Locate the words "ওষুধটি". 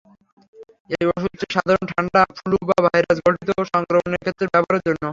1.09-1.45